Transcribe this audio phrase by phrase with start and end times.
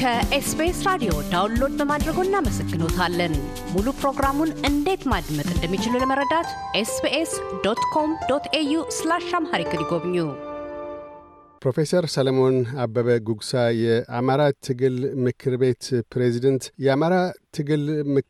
[0.00, 3.32] ከ SBS ራዲዮ download በማድረጎ እናመሰግኖታለን።
[3.72, 6.48] ሙሉ ፕሮግራሙን እንዴት ማድመጥ እንደሚችሉ ለመረዳት
[6.80, 7.32] SBS
[7.64, 10.14] dot com dot au slash Amharic ይጎብኙ።
[11.62, 17.16] ፕሮፌሰር ሰለሞን አበበ ጉግሳ የአማራ ትግል ምክር ቤት ፕሬዚደንት፣ የአማራ
[17.58, 17.84] ትግል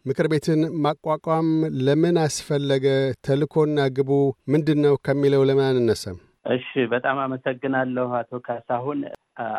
[0.07, 1.50] ምክር ቤትን ማቋቋም
[1.87, 2.87] ለምን አስፈለገ?
[3.27, 4.11] ተልእኮና ግቡ
[4.48, 6.18] ምንድን ነው ከሚለው ለምን አንነሳም?
[6.45, 9.00] እሺ፣ በጣም አመሰግናለሁ አቶ ካሳሁን።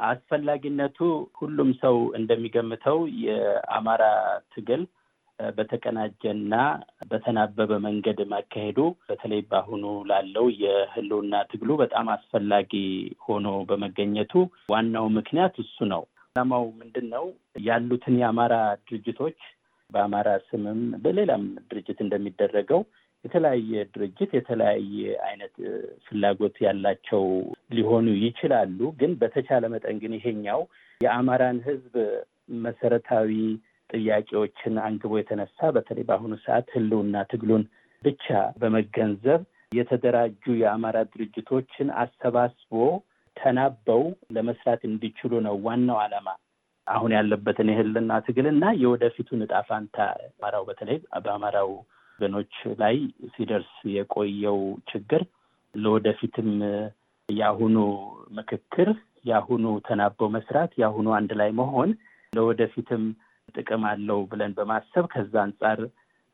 [0.10, 0.98] አስፈላጊነቱ
[1.40, 4.04] ሁሉም ሰው እንደሚገምተው የአማራ
[4.54, 4.82] ትግል
[5.40, 6.56] በተቀናጀና
[7.12, 12.74] በተናበበ መንገድ ማካሄዱ በተለይ በአሁኑ ላለው የሕልውና ትግሉ በጣም አስፈላጊ
[13.26, 14.34] ሆኖ በመገኘቱ
[14.74, 17.26] ዋናው ምክንያት እሱ ነው። ዓላማው ምንድን ነው?
[17.66, 18.54] ያሉትን የአማራ
[18.84, 19.40] ድርጅቶች
[19.90, 22.82] በአማራ ስምም በሌላም ድርጅት እንደሚደረገው
[23.26, 24.94] የተለያየ ድርጅት የተለያየ
[25.26, 25.54] አይነት
[26.06, 27.24] ፍላጎት ያላቸው
[27.76, 30.62] ሊሆኑ ይችላሉ። ግን በተቻለ መጠን ግን ይሄኛው
[31.02, 31.96] የአማራን ሕዝብ
[32.64, 33.32] መሰረታዊ
[33.90, 37.64] ጥያቄዎችን አንግቦ የተነሳ በተለይ በአሁኑ ሰዓት ህልውና ትግሉን
[38.04, 38.28] ብቻ
[38.62, 39.42] በመገንዘብ
[39.72, 42.72] የተደራጁ የአማራ ድርጅቶችን አሰባስቦ
[43.38, 44.04] ተናበው
[44.36, 46.30] ለመስራት እንዲችሉ ነው ዋናው ዓላማ።
[46.88, 51.70] አሁን ያለበትን የህልና ትግልና የወደፊቱን እጣ ፋንታ አማራው በተለይ በአማራው
[52.22, 52.96] ወገኖች ላይ
[53.34, 54.58] ሲደርስ የቆየው
[54.90, 55.22] ችግር
[55.76, 56.50] ለወደፊትም
[57.30, 57.76] የአሁኑ
[58.38, 58.90] ምክክር፣
[59.30, 61.90] የአሁኑ ተናበው መስራት፣ የአሁኑ አንድ ላይ መሆን
[62.34, 63.04] ለወደፊትም
[63.56, 65.80] ጥቅም አለው ብለን በማሰብ ከዛ አንጻር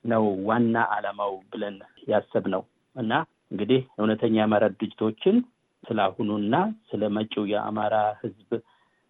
[0.06, 1.78] ነው ዋና ዓላማው ብለን
[2.12, 2.64] ያሰብነው።
[2.96, 3.14] እና
[3.52, 5.38] እንግዲህ እውነተኛ የአማራ ድርጅቶችን
[5.84, 6.56] ስለ አሁኑና
[6.90, 8.50] ስለ መጪው የአማራ ህዝብ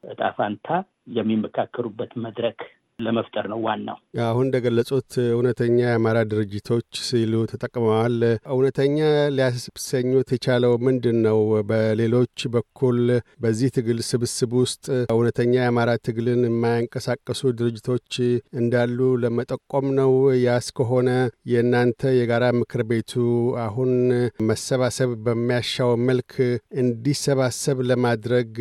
[0.04, 0.68] እጣ ፋንታ
[1.18, 2.60] የሚመካከሩበት መድረክ
[3.00, 8.16] ለመፍጠር ነው ዋናው። አሁን እንደገለጹት እውነተኛ የአማራ ድርጅቶች ሲሉ ተጠቅመዋል።
[8.54, 8.98] እውነተኛ
[9.36, 11.40] ሊያሰኙት የቻለው ምንድን ነው?
[11.70, 13.00] በሌሎች በኩል
[13.44, 18.10] በዚህ ትግል ስብስብ ውስጥ እውነተኛ የአማራ ትግልን የማያንቀሳቀሱ ድርጅቶች
[18.60, 20.12] እንዳሉ ለመጠቆም ነው።
[20.48, 21.10] ያስ ከሆነ
[21.52, 21.86] የእናንተ
[22.18, 23.14] የጋራ ምክር ቤቱ
[23.66, 23.94] አሁን
[24.50, 26.34] መሰባሰብ በሚያሻው መልክ
[26.82, 28.52] እንዲሰባሰብ ለማድረግ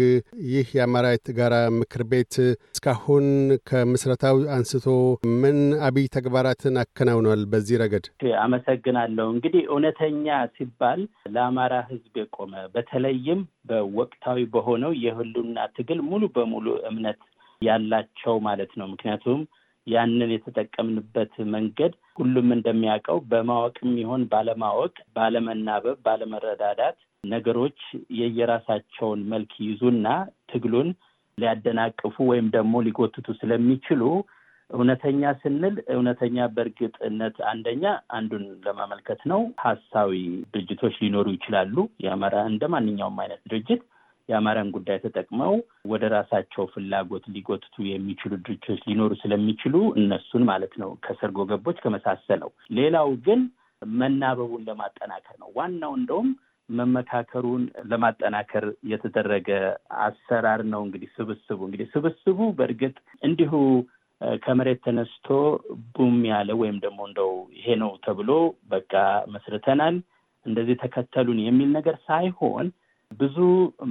[0.50, 2.34] ይህ የአማራ የጋራ ምክር ቤት
[2.68, 3.26] እስካሁን
[3.68, 4.22] ከምስረታ
[4.52, 4.86] አንስቶ
[5.42, 7.42] ምን አብይ ተግባራትን አከናውኗል?
[7.52, 8.06] በዚህ ረገድ
[8.42, 10.26] አመሰግናለሁ። እንግዲህ እውነተኛ
[10.56, 11.00] ሲባል
[11.34, 17.20] ለአማራ ሕዝብ የቆመ በተለይም በወቅታዊ በሆነው የህልውና ትግል ሙሉ በሙሉ እምነት
[17.62, 19.40] ያላቸው ማለት ነው። ምክንያቱም
[19.86, 27.78] ያንን የተጠቀምንበት መንገድ ሁሉም እንደሚያውቀው በማወቅም ይሆን ባለማወቅ፣ ባለመናበብ፣ ባለመረዳዳት ነገሮች
[28.20, 30.06] የየራሳቸውን መልክ ይዙና
[30.50, 30.88] ትግሉን
[31.38, 34.02] ሊያደናቅፉ ወይም ደግሞ ሊጎትቱ ስለሚችሉ
[34.70, 37.84] እውነተኛ ስንል እውነተኛ በእርግጥነት አንደኛ
[38.16, 40.12] አንዱን ለማመልከት ነው። ሀሳዊ
[40.54, 41.74] ድርጅቶች ሊኖሩ ይችላሉ።
[42.04, 43.82] የአማራ እንደ ማንኛውም አይነት ድርጅት
[44.28, 45.52] የአማራን ጉዳይ ተጠቅመው
[45.90, 53.10] ወደ ራሳቸው ፍላጎት ሊጎትቱ የሚችሉ ድርጅቶች ሊኖሩ ስለሚችሉ እነሱን ማለት ነው ከሰርጎ ገቦች ከመሳሰለው። ሌላው
[53.26, 53.42] ግን
[53.82, 56.28] መናበቡን ለማጠናከር ነው ዋናው እንደውም
[56.68, 59.48] መመካከሩን ለማጠናከር የተደረገ
[60.04, 63.52] አሰራር ነው። እንግዲህ ስብስቡ እንግዲህ ስብስቡ በእርግጥ እንዲሁ
[64.40, 65.26] ከመሬት ተነስቶ
[65.94, 68.30] ቡም ያለ ወይም ደግሞ እንደው ይሄ ነው ተብሎ
[68.70, 68.92] በቃ
[69.34, 69.96] መስርተናል
[70.46, 72.66] እንደዚህ ተከተሉን የሚል ነገር ሳይሆን
[73.10, 73.36] ብዙ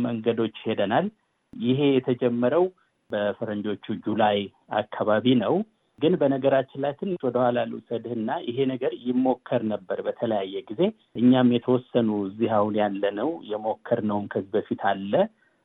[0.06, 1.06] መንገዶች ሄደናል።
[1.54, 2.66] ይሄ የተጀመረው
[3.10, 4.38] በፈረንጆቹ ጁላይ
[4.80, 5.56] አካባቢ ነው።
[6.00, 10.82] ግን በነገራችን ላይ ትንሽ ወደኋላ ልውሰድህና ይሄ ነገር ይሞከር ነበር በተለያየ ጊዜ።
[11.16, 15.14] እኛም የተወሰኑ እዚህ አሁን ያለነው የሞከርነውም ከዚህ በፊት አለ።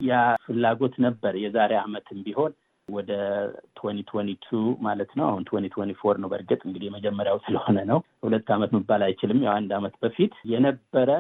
[0.01, 0.13] ያ
[0.45, 2.53] ፍላጎት ነበር የዛሬ ዓመትም ቢሆን
[2.89, 3.11] ወደ
[3.77, 4.51] twenty twenty two
[4.87, 9.03] ማለት ነው። አሁን twenty twenty four ነው። በእርግጥ እንግዲህ የመጀመሪያው ስለሆነ ነው ሁለት ዓመት መባል
[9.09, 11.11] አይችልም። ያው አንድ ዓመት በፊት የነበረ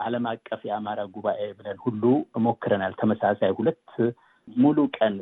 [0.00, 2.02] ዓለም አቀፍ የአማራ ጉባኤ ብለን ሁሉ
[2.44, 3.84] ሞክረናል። ተመሳሳይ ሁለት
[4.48, 5.16] ሙሉ ቀን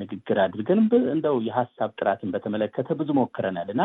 [0.00, 0.80] ንግግር አድርገን
[1.12, 3.82] እንደው የሀሳብ ጥራትን በተመለከተ ብዙ ሞክረናል እና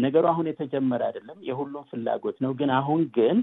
[0.00, 3.38] ነገሩ አሁን የተጀመረ አይደለም፣ የሁሉም ፍላጎት ነው። ግን አሁን ግን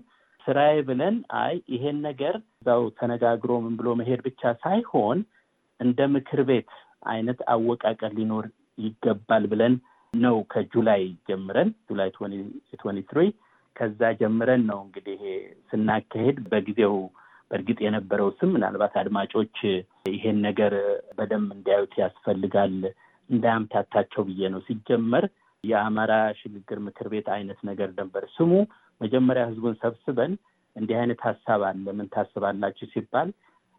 [0.45, 5.19] ስራዬ ብለን አይ ይሄን ነገር እዛው ተነጋግሮ ምን ብሎ መሄድ ብቻ ሳይሆን
[5.80, 6.71] እንደ ምክር ቤት
[7.12, 8.45] አይነት አወቃቀር ሊኖር
[8.77, 9.74] ይገባል ብለን
[10.13, 12.09] ነው ከጁላይ ጀምረን ጁላይ
[12.75, 13.19] ትወኒ ትሪ
[13.75, 15.21] ከዛ ጀምረን ነው እንግዲህ
[15.69, 16.95] ስናካሄድ በጊዜው
[17.51, 19.57] በእርግጥ የነበረው ስም ምናልባት አድማጮች
[20.05, 20.73] ይሄን ነገር
[21.17, 22.73] በደንብ እንዲያዩት ያስፈልጋል
[23.29, 25.25] እንዳያምታታቸው ብዬ ነው። ሲጀመር
[25.63, 28.51] የአማራ ሽግግር ምክር ቤት አይነት ነገር ነበር ስሙ።
[29.01, 30.33] መጀመሪያ ህዝቡን ሰብስበን
[30.75, 33.29] እንዲህ አይነት ሀሳብ አለ ምን ታስባላችሁ ሲባል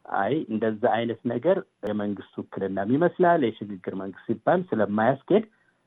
[0.05, 5.45] አይ እንደዛ አይነት ነገር የመንግስት ውክልናም ይመስላል የሽግግር መንግስት ሲባል ስለማያስኬድ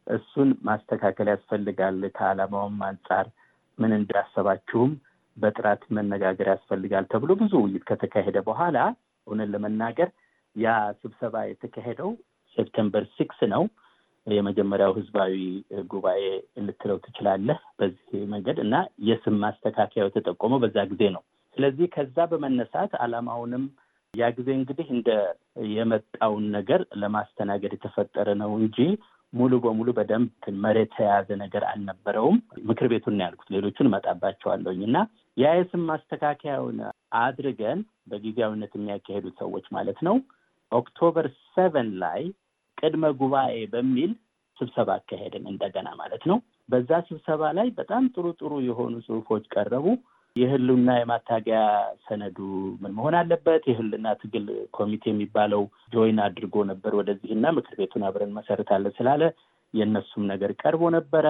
[0.08, 3.28] እሱን ማስተካከል ያስፈልጋል ከዓላማውም አንጻር
[3.78, 4.92] ምን እንዳሰባችሁም
[5.38, 8.78] በጥራት መነጋገር ያስፈልጋል ተብሎ ብዙ ውይይት ከተካሄደ በኋላ
[9.28, 10.10] እውነት ለመናገር
[10.58, 10.68] ያ
[11.02, 12.12] ስብሰባ የተካሄደው
[12.58, 13.64] September six ነው
[14.28, 15.34] የመጀመሪያው ህዝባዊ
[15.92, 16.22] ጉባኤ
[16.62, 18.76] ልትለው ትችላለህ። በዚህ መንገድ እና
[19.10, 21.22] የስም ማስተካከያው የተጠቆመው በዛ ጊዜ ነው።
[21.58, 23.64] ስለዚህ ከዛ በመነሳት አላማውንም
[24.14, 25.10] ያ ጊዜ እንግዲህ እንደ
[25.74, 28.78] የመጣውን ነገር ለማስተናገድ የተፈጠረ ነው እንጂ
[29.34, 30.30] ሙሉ በሙሉ በደንብ
[30.64, 32.38] መሬት የያዘ ነገር አልነበረውም።
[32.70, 34.98] ምክር ቤቱን ያልኩት ሌሎቹን እመጣባቸዋለሁኝ እና
[35.38, 36.78] ያ የስም ማስተካከያውን
[37.22, 37.80] አድርገን
[38.12, 40.16] በጊዜያዊነት የሚያካሄዱት ሰዎች ማለት ነው
[40.72, 42.22] October seven ላይ
[42.78, 44.12] ቅድመ ጉባኤ በሚል
[44.58, 46.38] ስብሰባ አካሄድን እንደገና ማለት ነው።
[46.70, 49.86] በዛ ስብሰባ ላይ በጣም ጥሩ ጥሩ የሆኑ ጽሁፎች ቀረቡ።
[50.36, 51.60] የህልና የማታገያ
[52.06, 52.38] ሰነዱ
[52.82, 53.64] ምን መሆን አለበት?
[53.70, 54.46] የህልውና ትግል
[54.78, 55.62] ኮሚቴ የሚባለው
[55.94, 59.24] join አድርጎ ነበር ወደዚህ እና ምክር ቤቱን አብረን መሰረታለን ስላለ
[59.74, 61.26] የእነሱም ነገር ቀርቦ ነበረ።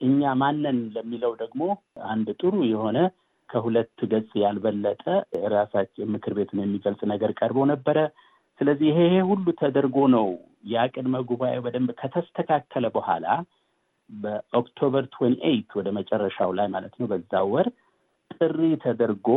[0.00, 1.62] እኛ ማነን ለሚለው ደግሞ
[2.10, 2.98] አንድ ጥሩ የሆነ
[3.48, 5.04] ከሁለት ገጽ ያልበለጠ
[5.54, 7.98] ራሳችን ምክር ቤቱን የሚገልጽ ነገር ቀርቦ ነበረ።
[8.60, 8.98] ስለዚህ ይሄ
[9.28, 10.26] ሁሉ ተደርጎ ነው
[10.72, 13.26] ያ ቅድመ ጉባኤው በደንብ ከተስተካከለ በኋላ
[14.10, 17.68] በ October twenty eight ወደ መጨረሻው ላይ ማለት ነው በዛ ወር
[18.30, 19.28] ጥሪ ተደርጎ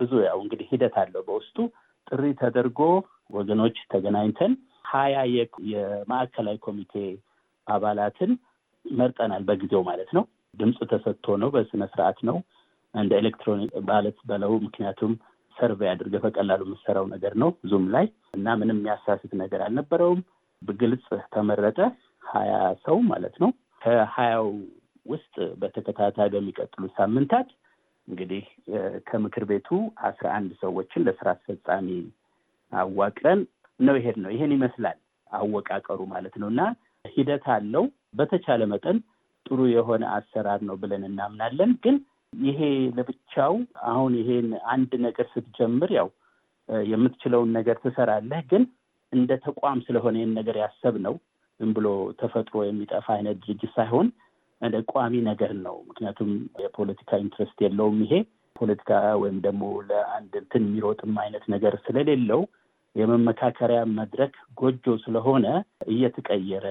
[0.00, 1.56] ብዙ ያው እንግዲህ ሂደት አለው በውስጡ
[2.06, 2.80] ጥሪ ተደርጎ
[3.30, 4.52] ወገኖች ተገናኝተን
[4.90, 5.16] ሀያ
[5.72, 6.92] የማዕከላዊ ኮሚቴ
[7.66, 8.30] አባላትን
[8.84, 10.24] መርጠናል። በጊዜው ማለት ነው።
[10.54, 12.36] ድምፅ ተሰጥቶ ነው፣ በስነ ስርዓት ነው።
[12.94, 15.12] እንደ electronic ballot በለው ምክንያቱም
[15.58, 20.20] survey አድርገህ በቀላሉ የምትሰራው ነገር ነው Zoom ላይ እና ምንም የሚያሳስት ነገር አልነበረውም።
[20.62, 21.78] በግልጽ ተመረጠ
[22.24, 22.52] ሀያ
[22.84, 23.50] ሰው ማለት ነው።
[23.82, 24.46] ከሀያው
[25.06, 27.48] ውስጥ በተከታታይ በሚቀጥሉት ሳምንታት
[28.08, 28.44] እንግዲህ
[29.08, 29.68] ከምክር ቤቱ
[30.08, 31.88] አስራ አንድ ሰዎችን ለስራ አስፈጻሚ
[32.72, 33.40] አዋቅረን
[33.80, 34.98] ነው ይሄድ ነው። ይሄን ይመስላል
[35.30, 36.60] አወቃቀሩ ማለት ነው እና
[37.04, 37.84] ሂደት አለው።
[38.18, 38.98] በተቻለ መጠን
[39.46, 41.96] ጥሩ የሆነ አሰራር ነው ብለን እናምናለን። ግን
[42.32, 42.60] ይሄ
[42.96, 43.54] ለብቻው
[43.90, 46.08] አሁን ይሄን አንድ ነገር ስትጀምር ያው
[46.88, 48.64] የምትችለውን ነገር ትሰራለህ። ግን
[49.12, 51.14] እንደ ተቋም ስለሆነ ይህን ነገር ያሰብነው
[51.60, 51.86] ዝም ብሎ
[52.20, 54.08] ተፈጥሮ የሚጠፋ አይነት ድርጅት ሳይሆን
[54.60, 56.30] እንደ ቋሚ ነገር ነው። ምክንያቱም
[56.62, 58.14] የፖለቲካ interest የለውም። ይሄ
[58.56, 58.90] ፖለቲካ
[59.22, 62.40] ወይም ደግሞ ለአንድ እንትን የሚሮጥም አይነት ነገር ስለሌለው
[62.96, 65.46] የመመካከሪያ መድረክ ጎጆ ስለሆነ
[65.88, 66.66] እየተቀየረ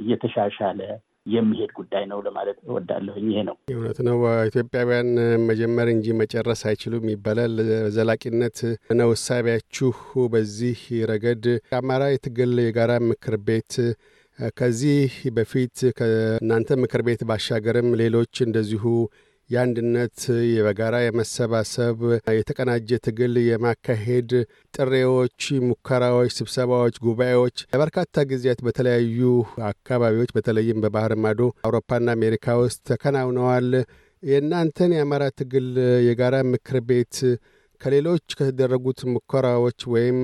[0.00, 0.80] እየተሻሻለ
[1.26, 4.18] የሚሄድ ጉዳይ ነው ለማለት እወዳለሁኝ። ይሄ ነው እውነት ነው።
[4.48, 5.10] ኢትዮጵያውያን
[5.46, 7.54] መጀመር እንጂ መጨረስ አይችሉም ይባላል።
[7.96, 8.58] ዘላቂነት
[8.98, 9.90] ነው እሳቢያችሁ።
[10.34, 10.80] በዚህ
[11.10, 13.74] ረገድ የአማራ የትግል የጋራ ምክር ቤት
[14.56, 15.04] ከዚህ
[15.36, 18.82] በፊት ከእናንተ ምክር ቤት ባሻገርም ሌሎች እንደዚሁ
[19.50, 20.20] የአንድነት
[20.66, 21.98] በጋራ የመሰባሰብ
[22.36, 24.30] የተቀናጀ ትግል የማካሄድ
[24.74, 29.20] ጥሬዎች፣ ሙከራዎች፣ ስብሰባዎች፣ ጉባኤዎች ለበርካታ ጊዜያት በተለያዩ
[29.68, 33.70] አካባቢዎች በተለይም በባህር ማዶ አውሮፓና አሜሪካ ውስጥ ተከናውነዋል።
[34.22, 35.68] የእናንተን የአማራ ትግል
[36.06, 37.16] የጋራ ምክር ቤት
[37.80, 40.18] ከሌሎች ከተደረጉት ሙከራዎች ወይም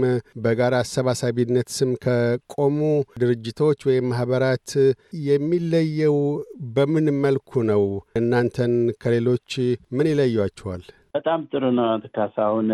[0.44, 2.78] በጋራ አሰባሳቢነት ስም ከቆሙ
[3.22, 4.68] ድርጅቶች ወይም ማህበራት
[5.28, 6.18] የሚለየው
[6.74, 7.84] በምን መልኩ ነው?
[8.20, 9.50] እናንተን ከሌሎች
[9.92, 10.82] ምን ይለያችኋል?
[11.14, 12.68] በጣም ጥሩ ነው ካሳሁን።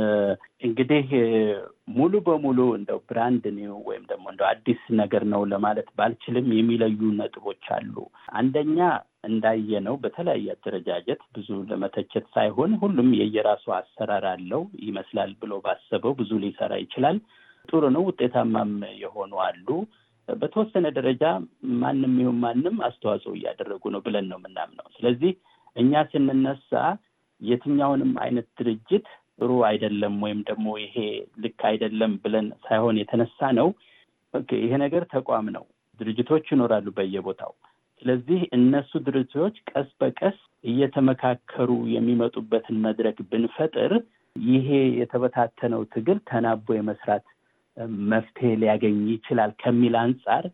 [0.66, 1.06] እንግዲህ
[1.96, 7.64] ሙሉ በሙሉ እንደው ብራንድ ኒው ወይም ደግሞ እንደው አዲስ ነገር ነው ለማለት ባልችልም የሚለዩ ነጥቦች
[7.76, 7.94] አሉ።
[8.34, 8.78] አንደኛ
[9.28, 16.72] እንዳየነው በተለያየ አደረጃጀት ብዙ ለመተቸት ሳይሆን ሁሉም የየራሱ አሰራር አለው ይመስላል ብሎ ባሰበው ብዙ ሊሰራ
[16.82, 17.18] ይችላል።
[17.68, 19.68] ጥሩ ነው፣ ውጤታማም የሆኑ አሉ።
[20.28, 21.22] በተወሰነ ደረጃ
[21.82, 25.32] ማንም ይሁን ማንም አስተዋጽኦ እያደረጉ ነው ብለን ነው የምናምነው። ስለዚህ
[25.76, 26.72] እኛ ስንነሳ
[27.40, 29.06] የትኛውንም አይነት ድርጅት
[29.38, 30.96] ጥሩ አይደለም ወይም ደግሞ ይሄ
[31.42, 33.68] ልክ አይደለም ብለን ሳይሆን የተነሳ ነው።
[34.58, 35.64] ይሄ ነገር ተቋም ነው።
[36.00, 37.52] ድርጅቶች ይኖራሉ በየቦታው
[38.02, 43.92] ስለዚህ እነሱ ድርጅቶች ቀስ በቀስ እየተመካከሩ የሚመጡበትን መድረክ ብንፈጥር
[44.36, 44.68] ይሄ
[45.00, 47.24] የተበታተነው ትግል ተናቦ የመስራት
[48.10, 50.44] መፍትሄ ሊያገኝ ይችላል ከሚል አንጻር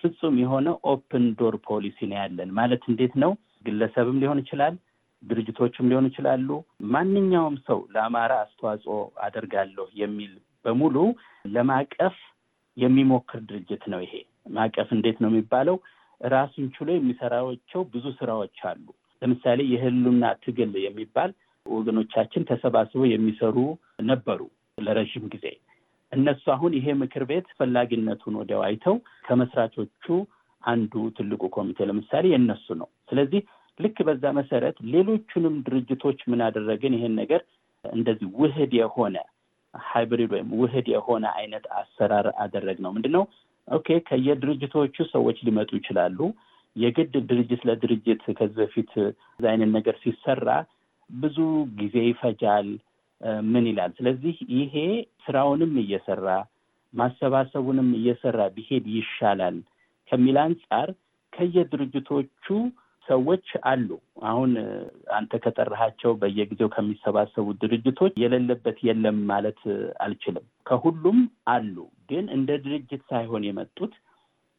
[0.00, 3.32] ፍጹም የሆነ open door policy ነው ያለን። ማለት እንዴት ነው?
[3.66, 4.74] ግለሰብም ሊሆን ይችላል፣
[5.22, 6.48] ድርጅቶችም ሊሆን ይችላሉ።
[6.92, 8.96] ማንኛውም ሰው ለአማራ አስተዋጽኦ
[9.26, 10.32] አደርጋለሁ የሚል
[10.64, 10.96] በሙሉ
[11.48, 12.16] ለማቀፍ
[12.76, 14.14] የሚሞክር ድርጅት ነው። ይሄ
[14.56, 15.76] ማቀፍ እንዴት ነው የሚባለው?
[16.22, 18.84] ራሱን ችሎ የሚሰራቸው ብዙ ስራዎች አሉ።
[19.22, 21.30] ለምሳሌ የህልውና ትግል የሚባል
[21.66, 23.56] ወገኖቻችን ተሰባስበው የሚሰሩ
[24.04, 24.40] ነበሩ
[24.78, 25.46] ለረዥም ጊዜ።
[26.12, 30.06] እነሱ አሁን ይሄ ምክር ቤት ፈላጊነቱን ወዲያው አይተው ከመስራቾቹ
[30.62, 33.40] አንዱ ትልቁ ኮሚቴ ለምሳሌ የእነሱ ነው። ስለዚህ
[33.80, 36.96] ልክ በዛ መሰረት ሌሎቹንም ድርጅቶች ምን አደረግን?
[36.98, 37.40] ይሄን ነገር
[37.84, 39.16] እንደዚህ ውህድ የሆነ
[39.74, 43.24] hybrid ወይም ውህድ የሆነ አይነት አሰራር አደረግነው። ምንድን ነው
[43.68, 46.18] okay ከየድርጅቶቹ ሰዎች ሊመጡ ይችላሉ።
[46.76, 48.92] የግድ ድርጅት ለድርጅት ከዚህ በፊት
[49.32, 50.48] እዚ አይነት ነገር ሲሰራ
[51.10, 51.38] ብዙ
[51.80, 52.68] ጊዜ ይፈጃል።
[53.46, 54.74] ምን ይላል። ስለዚህ ይሄ
[55.24, 56.28] ስራውንም እየሰራ
[56.94, 59.56] ማሰባሰቡንም እየሰራ ቢሄድ ይሻላል
[60.10, 60.88] ከሚል አንጻር
[61.32, 62.46] ከየድርጅቶቹ
[63.08, 63.88] ሰዎች አሉ።
[64.24, 64.50] አሁን
[65.16, 69.60] አንተ ከጠራሃቸው በየጊዜው ከሚሰባሰቡ ድርጅቶች የሌለበት የለም ማለት
[70.04, 71.18] አልችልም። ከሁሉም
[71.54, 71.76] አሉ።
[72.10, 73.94] ግን እንደ ድርጅት ሳይሆን የመጡት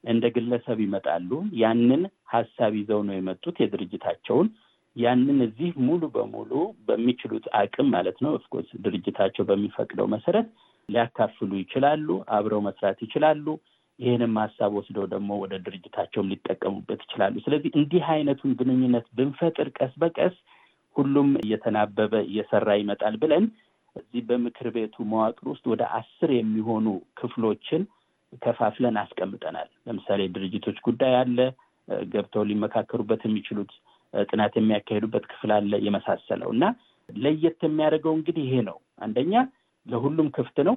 [0.04, 1.30] እንደ ግለሰብ ይመጣሉ።
[1.62, 2.02] ያንን
[2.34, 4.48] ሀሳብ ይዘው ነው የመጡት የድርጅታቸውን
[4.96, 6.52] ያንን እዚህ ሙሉ በሙሉ
[6.88, 10.48] በሚችሉት አቅም ማለት ነው of course ድርጅታቸው በሚፈቅደው መሰረት
[10.90, 13.46] ሊያካፍሉ ይችላሉ። አብረው መስራት ይችላሉ።
[14.04, 20.36] ይህንም ሀሳብ ወስደው ደግሞ ወደ ድርጅታቸውም ሊጠቀሙበት ይችላሉ። ስለዚህ እንዲህ አይነቱን ግንኙነት ብንፈጥር ቀስ በቀስ
[20.96, 23.46] ሁሉም እየተናበበ እየሰራ ይመጣል ብለን
[23.96, 26.86] እዚህ በምክር ቤቱ መዋቅር ውስጥ ወደ አስር የሚሆኑ
[27.20, 27.82] ክፍሎችን
[28.44, 31.38] ከፋፍለን አስቀምጠናል። ለምሳሌ ድርጅቶች ጉዳይ አለ፣
[32.08, 33.72] ገብተው ሊመካከሩበት የሚችሉት
[34.14, 36.66] ጥናት የሚያካሂዱበት ክፍል አለ፣ የመሳሰለው እና
[37.10, 39.34] ለየት የሚያደርገው እንግዲህ ይሄ ነው። አንደኛ
[39.86, 40.76] ለሁሉም ክፍት ነው።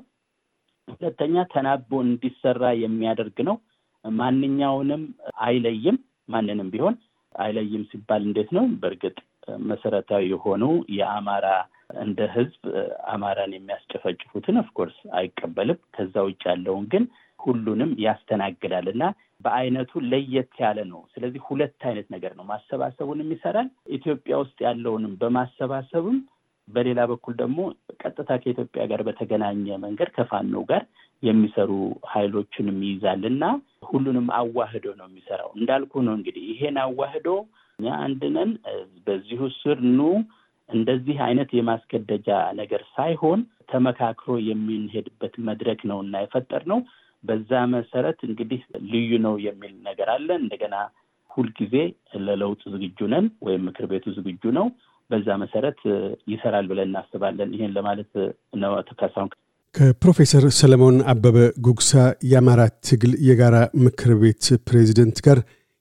[0.88, 3.56] ሁለተኛ ተናቦ እንዲሰራ የሚያደርግ ነው።
[4.04, 5.02] ማንኛውንም
[5.44, 5.96] አይለይም።
[6.28, 6.94] ማንንም ቢሆን
[7.34, 8.64] አይለይም ሲባል እንዴት ነው?
[8.80, 9.16] በእርግጥ
[9.68, 10.62] መሰረታዊ የሆኑ
[10.96, 11.46] የአማራ
[12.02, 12.62] እንደ ህዝብ
[13.08, 17.04] አማራን የሚያስጨፈጭፉትን of course አይቀበልም። ከዛ ውጭ ያለውን ግን
[17.38, 19.04] ሁሉንም ያስተናግዳል እና
[19.40, 26.18] በአይነቱ ለየት ያለ ነው። ስለዚህ ሁለት አይነት ነገር ነው። ማሰባሰቡንም ይሰራል። ኢትዮጵያ ውስጥ ያለውንም በማሰባሰብም
[26.68, 27.58] በሌላ በኩል ደግሞ
[28.02, 30.82] ቀጥታ ከኢትዮጵያ ጋር በተገናኘ መንገድ ከፋኖ ጋር
[31.22, 31.70] የሚሰሩ
[32.12, 33.44] ኃይሎችንም ይይዛል እና
[33.88, 37.28] ሁሉንም አዋህዶ ነው የሚሰራው። እንዳልኩ ነው እንግዲህ ይሄን አዋህዶ
[37.78, 38.50] እኛ አንድ ነን፣
[39.06, 40.08] በዚሁ ስር ኑ
[40.68, 42.28] እንደዚህ አይነት የማስገደጃ
[42.60, 46.80] ነገር ሳይሆን ተመካክሮ የሚንሄድበት መድረክ ነው እና የፈጠር ነው።
[47.24, 50.74] በዛ መሰረት እንግዲህ ልዩ ነው የሚል ነገር አለ። እንደገና
[51.30, 51.74] ሁልጊዜ
[52.26, 54.66] ለለውጥ ዝግጁ ነን ወይም ምክር ቤቱ ዝግጁ ነው።
[55.10, 55.80] በዛ መሰረት
[56.32, 58.10] ይሰራል ብለን እናስባለን። ይሄን ለማለት
[58.62, 59.30] ነው። ካሳሁን
[59.74, 61.92] ከፕሮፌሰር ሰለሞን አበበ ጉግሳ
[62.30, 65.38] የአማራ ትግል የጋራ ምክር ቤት ፕሬዚደንት ጋር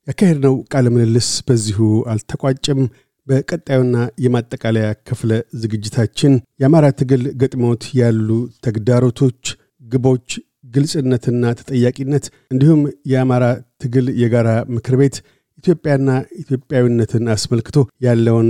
[0.07, 1.79] ያካሄድነው ቃለ ምልልስ በዚሁ
[2.11, 2.81] አልተቋጨም።
[3.27, 8.27] በቀጣዩና የማጠቃለያ ክፍለ ዝግጅታችን የአማራ ትግል ገጥሞት ያሉ
[8.65, 9.43] ተግዳሮቶች፣
[9.83, 10.27] ግቦች፣
[10.75, 13.45] ግልጽነትና ተጠያቂነት እንዲሁም የአማራ
[13.83, 15.17] ትግል የጋራ ምክር ቤት
[15.59, 16.09] ኢትዮጵያና
[16.41, 18.49] ኢትዮጵያዊነትን አስመልክቶ ያለውን